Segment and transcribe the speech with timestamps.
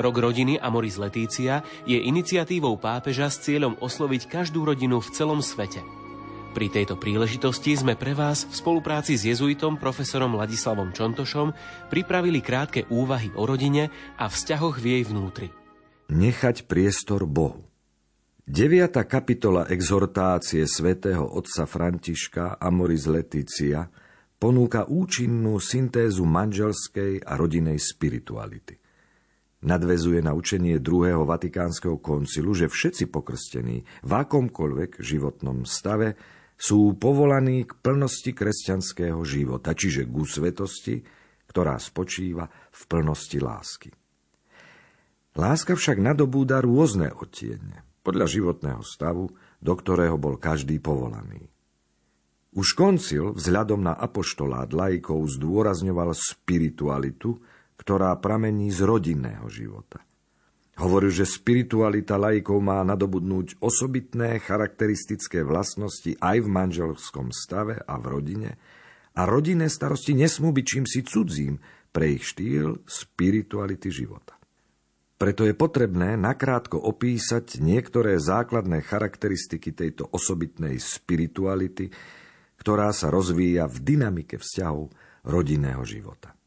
[0.00, 5.84] Rok rodiny Amoris Letícia je iniciatívou pápeža s cieľom osloviť každú rodinu v celom svete–
[6.50, 11.54] pri tejto príležitosti sme pre vás v spolupráci s jezuitom profesorom Ladislavom Čontošom
[11.86, 13.86] pripravili krátke úvahy o rodine
[14.18, 15.46] a vzťahoch v jej vnútri.
[16.10, 17.62] Nechať priestor Bohu.
[18.42, 23.86] Deviata kapitola exhortácie svätého otca Františka Amoris Leticia
[24.42, 28.79] ponúka účinnú syntézu manželskej a rodinej spirituality.
[29.60, 36.16] Nadvezuje na učenie druhého vatikánskeho koncilu, že všetci pokrstení v akomkoľvek životnom stave
[36.56, 41.04] sú povolaní k plnosti kresťanského života, čiže ku svetosti,
[41.48, 43.90] ktorá spočíva v plnosti lásky.
[45.36, 49.28] Láska však nadobúda rôzne odtiene, podľa životného stavu,
[49.60, 51.52] do ktorého bol každý povolaný.
[52.50, 57.38] Už koncil vzhľadom na apoštolát laikov zdôrazňoval spiritualitu,
[57.80, 60.04] ktorá pramení z rodinného života.
[60.76, 68.06] Hovoril, že spiritualita laikov má nadobudnúť osobitné charakteristické vlastnosti aj v manželskom stave a v
[68.08, 68.50] rodine
[69.16, 71.60] a rodinné starosti nesmú byť čímsi cudzím
[71.92, 74.40] pre ich štýl spirituality života.
[75.20, 81.92] Preto je potrebné nakrátko opísať niektoré základné charakteristiky tejto osobitnej spirituality,
[82.56, 84.88] ktorá sa rozvíja v dynamike vzťahov
[85.28, 86.39] rodinného života.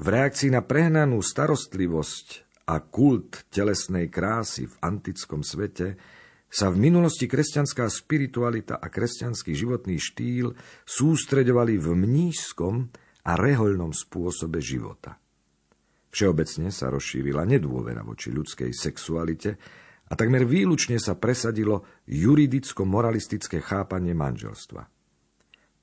[0.00, 2.26] V reakcii na prehnanú starostlivosť
[2.72, 6.00] a kult telesnej krásy v antickom svete
[6.48, 10.56] sa v minulosti kresťanská spiritualita a kresťanský životný štýl
[10.88, 12.88] sústreďovali v mnížskom
[13.28, 15.20] a rehoľnom spôsobe života.
[16.08, 19.60] Všeobecne sa rozšírila nedôvera voči ľudskej sexualite
[20.08, 24.80] a takmer výlučne sa presadilo juridicko-moralistické chápanie manželstva.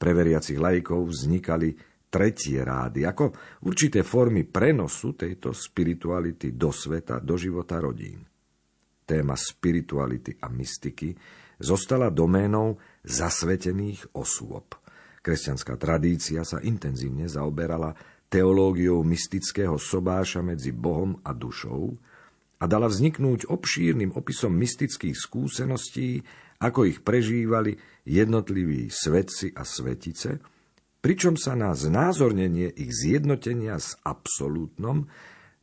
[0.01, 3.35] Pre veriacich lajkov vznikali tretie rády, ako
[3.67, 8.23] určité formy prenosu tejto spirituality do sveta, do života rodín.
[9.07, 11.15] Téma spirituality a mystiky
[11.59, 14.75] zostala doménou zasvetených osôb.
[15.23, 17.95] Kresťanská tradícia sa intenzívne zaoberala
[18.27, 21.95] teológiou mystického sobáša medzi Bohom a dušou
[22.57, 26.23] a dala vzniknúť obšírnym opisom mystických skúseností,
[26.59, 27.75] ako ich prežívali
[28.07, 30.39] jednotliví svetci a svetice–
[31.01, 35.09] pričom sa na znázornenie ich zjednotenia s absolútnom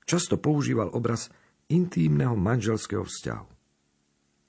[0.05, 1.33] často používal obraz
[1.69, 3.55] intímneho manželského vzťahu.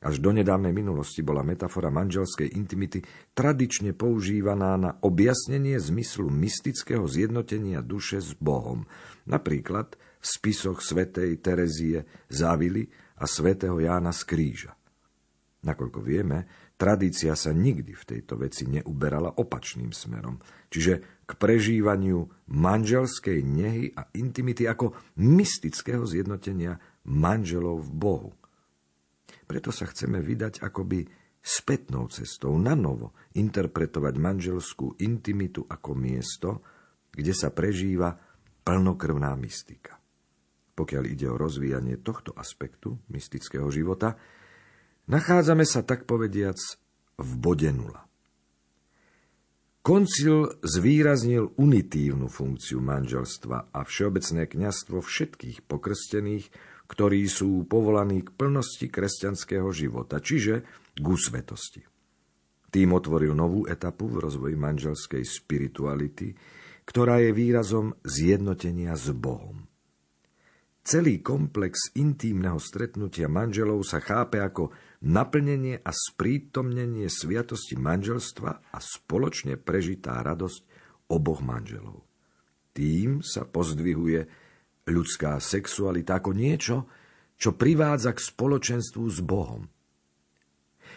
[0.06, 3.02] Až do nedávnej minulosti bola metafora manželskej intimity
[3.34, 8.86] tradične používaná na objasnenie zmyslu mystického zjednotenia duše s Bohom,
[9.26, 12.86] napríklad v spisoch svätej Terezie Závily
[13.18, 14.78] a svätého Jána z Kríža.
[15.66, 23.42] Nakoľko vieme, tradícia sa nikdy v tejto veci neuberala opačným smerom, čiže k prežívaniu manželskej
[23.42, 26.78] nehy a intimity ako mystického zjednotenia
[27.08, 28.32] manželov v Bohu.
[29.46, 31.06] Preto sa chceme vydať akoby
[31.46, 36.50] spätnou cestou na novo interpretovať manželskú intimitu ako miesto,
[37.14, 38.18] kde sa prežíva
[38.66, 40.02] plnokrvná mystika.
[40.76, 44.18] Pokiaľ ide o rozvíjanie tohto aspektu mystického života,
[45.06, 46.58] Nachádzame sa tak povediac
[47.22, 48.06] v bode nula.
[49.86, 56.50] Koncil zvýraznil unitívnu funkciu manželstva a všeobecné kňastvo všetkých pokrstených,
[56.90, 60.66] ktorí sú povolaní k plnosti kresťanského života, čiže
[60.98, 61.86] k svetosti.
[62.74, 66.34] Tým otvoril novú etapu v rozvoji manželskej spirituality,
[66.82, 69.70] ktorá je výrazom zjednotenia s Bohom.
[70.86, 74.70] Celý komplex intímneho stretnutia manželov sa chápe ako
[75.06, 80.62] naplnenie a sprítomnenie sviatosti manželstva a spoločne prežitá radosť
[81.14, 82.02] oboch manželov.
[82.74, 84.28] Tým sa pozdvihuje
[84.90, 86.78] ľudská sexualita ako niečo,
[87.38, 89.70] čo privádza k spoločenstvu s Bohom.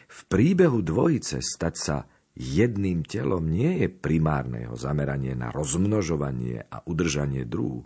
[0.08, 1.96] V príbehu dvojice stať sa
[2.38, 7.84] jedným telom nie je primárneho zameranie na rozmnožovanie a udržanie druhu,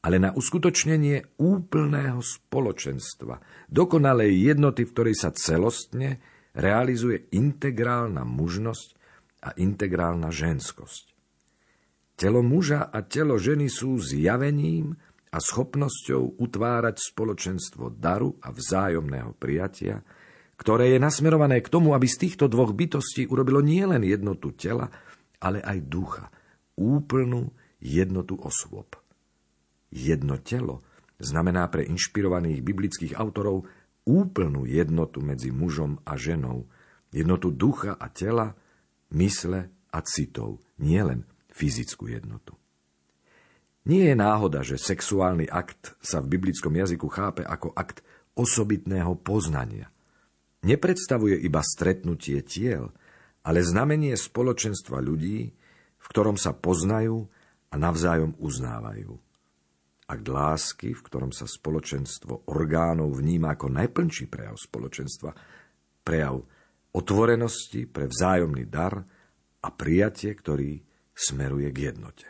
[0.00, 6.20] ale na uskutočnenie úplného spoločenstva, dokonalej jednoty, v ktorej sa celostne
[6.56, 8.88] realizuje integrálna mužnosť
[9.44, 11.12] a integrálna ženskosť.
[12.16, 14.92] Telo muža a telo ženy sú zjavením
[15.32, 20.04] a schopnosťou utvárať spoločenstvo daru a vzájomného prijatia,
[20.60, 24.92] ktoré je nasmerované k tomu, aby z týchto dvoch bytostí urobilo nielen jednotu tela,
[25.40, 26.28] ale aj ducha,
[26.76, 27.48] úplnú
[27.80, 28.99] jednotu osôb.
[29.90, 30.86] Jedno telo
[31.18, 33.66] znamená pre inšpirovaných biblických autorov
[34.06, 36.70] úplnú jednotu medzi mužom a ženou,
[37.12, 38.56] jednotu ducha a tela,
[39.12, 42.54] mysle a citov, nielen fyzickú jednotu.
[43.84, 48.04] Nie je náhoda, že sexuálny akt sa v biblickom jazyku chápe ako akt
[48.36, 49.90] osobitného poznania.
[50.60, 52.92] Nepredstavuje iba stretnutie tiel,
[53.40, 55.48] ale znamenie spoločenstva ľudí,
[55.96, 57.24] v ktorom sa poznajú
[57.72, 59.16] a navzájom uznávajú.
[60.10, 65.30] Akt lásky, v ktorom sa spoločenstvo orgánov vníma ako najplnší prejav spoločenstva,
[66.02, 66.42] prejav
[66.90, 68.98] otvorenosti pre vzájomný dar
[69.62, 70.82] a prijatie, ktorý
[71.14, 72.26] smeruje k jednote.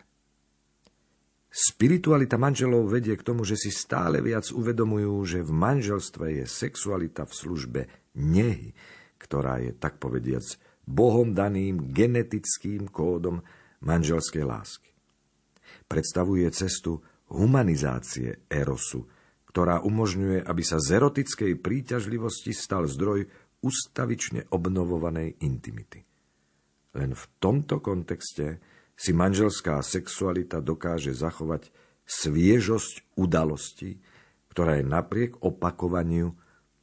[1.51, 7.27] Spiritualita manželov vedie k tomu, že si stále viac uvedomujú, že v manželstve je sexualita
[7.27, 7.81] v službe
[8.21, 8.71] nehy,
[9.19, 10.45] ktorá je, tak povediac,
[10.87, 13.43] Bohom daným genetickým kódom
[13.83, 14.91] manželskej lásky.
[15.91, 19.07] Predstavuje cestu humanizácie erosu,
[19.51, 23.27] ktorá umožňuje, aby sa z erotickej príťažlivosti stal zdroj
[23.63, 26.07] ustavične obnovovanej intimity.
[26.95, 28.59] Len v tomto kontexte
[28.99, 31.71] si manželská sexualita dokáže zachovať
[32.05, 34.03] sviežosť udalosti,
[34.51, 36.35] ktorá je napriek opakovaniu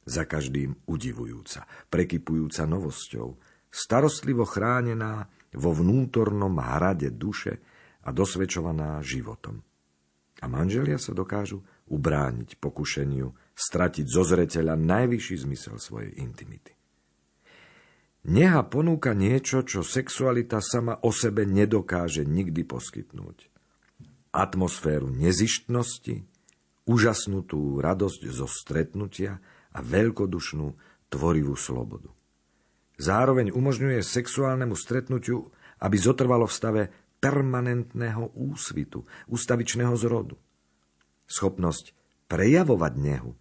[0.08, 3.36] za každým udivujúca, prekypujúca novosťou,
[3.68, 7.60] starostlivo chránená vo vnútornom hrade duše
[8.04, 9.67] a dosvedčovaná životom.
[10.38, 16.78] A manželia sa dokážu ubrániť pokušeniu, stratiť zo zreteľa najvyšší zmysel svojej intimity.
[18.28, 23.50] Neha ponúka niečo, čo sexualita sama o sebe nedokáže nikdy poskytnúť.
[24.34, 26.28] Atmosféru nezištnosti,
[26.84, 29.40] úžasnutú radosť zo stretnutia
[29.72, 30.66] a veľkodušnú
[31.08, 32.12] tvorivú slobodu.
[32.98, 35.48] Zároveň umožňuje sexuálnemu stretnutiu,
[35.78, 36.82] aby zotrvalo v stave
[37.18, 40.38] permanentného úsvitu, ústavičného zrodu.
[41.28, 41.92] Schopnosť
[42.30, 43.32] prejavovať nehu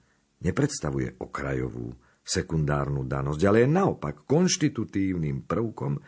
[0.43, 1.95] nepredstavuje okrajovú,
[2.27, 6.03] sekundárnu danosť, ale je naopak konštitutívnym prvkom,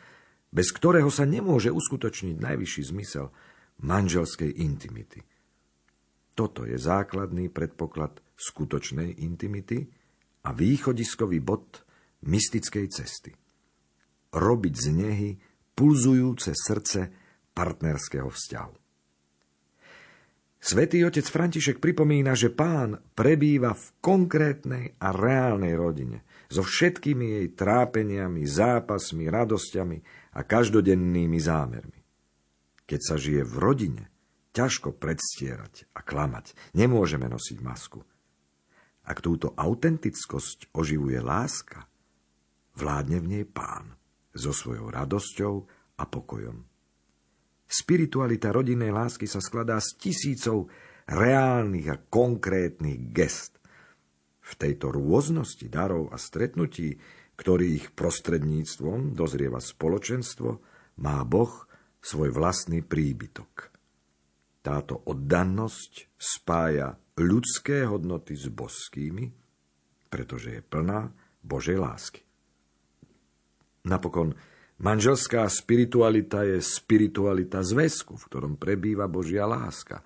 [0.52, 3.32] bez ktorého sa nemôže uskutočniť najvyšší zmysel
[3.80, 5.24] manželskej intimity.
[6.36, 9.88] Toto je základný predpoklad skutočnej intimity
[10.44, 11.84] a východiskový bod
[12.28, 13.32] mystickej cesty.
[14.36, 15.30] Robiť z nehy
[15.76, 17.19] pulzujúce srdce
[17.60, 18.76] partnerského vzťahu.
[20.60, 27.48] Svetý otec František pripomína, že pán prebýva v konkrétnej a reálnej rodine, so všetkými jej
[27.56, 29.98] trápeniami, zápasmi, radosťami
[30.36, 32.00] a každodennými zámermi.
[32.88, 34.04] Keď sa žije v rodine,
[34.56, 36.56] ťažko predstierať a klamať.
[36.76, 38.04] Nemôžeme nosiť masku.
[39.04, 41.88] Ak túto autentickosť oživuje láska,
[42.76, 44.00] vládne v nej pán
[44.36, 45.54] so svojou radosťou
[46.00, 46.79] a pokojom.
[47.70, 50.74] Spiritualita rodinnej lásky sa skladá z tisícov
[51.06, 53.62] reálnych a konkrétnych gest.
[54.42, 56.98] V tejto rôznosti darov a stretnutí,
[57.38, 60.50] ktorých prostredníctvom dozrieva spoločenstvo,
[61.06, 61.70] má Boh
[62.02, 63.70] svoj vlastný príbytok.
[64.66, 69.30] Táto oddannosť spája ľudské hodnoty s božskými,
[70.10, 71.14] pretože je plná
[71.46, 72.26] Božej lásky.
[73.86, 74.36] Napokon
[74.80, 80.00] Manželská spiritualita je spiritualita zväzku, v ktorom prebýva Božia láska.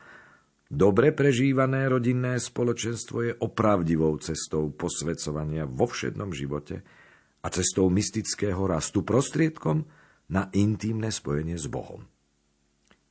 [0.65, 6.81] Dobre prežívané rodinné spoločenstvo je opravdivou cestou posvedcovania vo všednom živote
[7.45, 9.85] a cestou mystického rastu prostriedkom
[10.33, 12.09] na intímne spojenie s Bohom.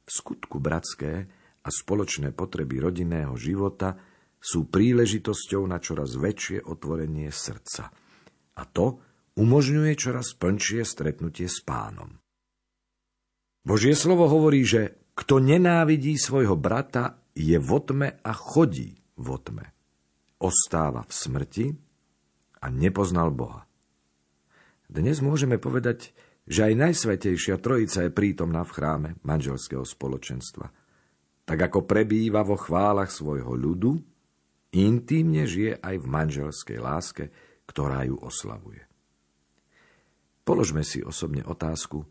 [0.02, 1.30] V skutku bratské
[1.62, 3.94] a spoločné potreby rodinného života
[4.42, 7.94] sú príležitosťou na čoraz väčšie otvorenie srdca.
[8.58, 12.20] A to, umožňuje čoraz plnšie stretnutie s pánom.
[13.62, 19.64] Božie slovo hovorí, že kto nenávidí svojho brata, je v otme a chodí v otme.
[20.42, 21.66] Ostáva v smrti
[22.60, 23.64] a nepoznal Boha.
[24.92, 26.12] Dnes môžeme povedať,
[26.44, 30.68] že aj Najsvetejšia Trojica je prítomná v chráme manželského spoločenstva.
[31.48, 33.96] Tak ako prebýva vo chválach svojho ľudu,
[34.76, 37.24] intímne žije aj v manželskej láske,
[37.64, 38.91] ktorá ju oslavuje.
[40.42, 42.02] Položme si osobne otázku,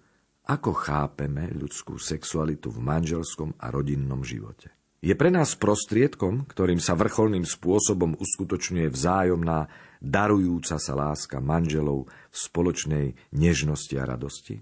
[0.48, 4.72] ako chápeme ľudskú sexualitu v manželskom a rodinnom živote.
[5.02, 9.66] Je pre nás prostriedkom, ktorým sa vrcholným spôsobom uskutočňuje vzájomná,
[9.98, 14.62] darujúca sa láska manželov v spoločnej nežnosti a radosti?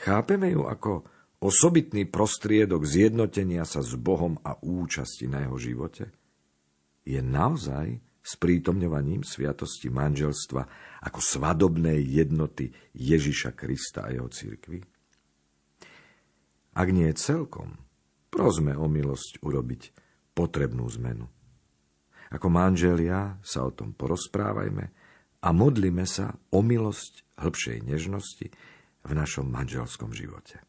[0.00, 1.04] Chápeme ju ako
[1.44, 6.04] osobitný prostriedok zjednotenia sa s Bohom a účasti na jeho živote,
[7.04, 10.62] je naozaj sprítomňovaním sviatosti manželstva
[11.08, 14.84] ako svadobnej jednoty Ježiša Krista a jeho církvy?
[16.76, 17.80] Ak nie celkom,
[18.28, 19.82] prosme o milosť urobiť
[20.36, 21.26] potrebnú zmenu.
[22.28, 24.84] Ako manželia sa o tom porozprávajme
[25.42, 28.46] a modlíme sa o milosť hĺbšej nežnosti
[29.02, 30.67] v našom manželskom živote.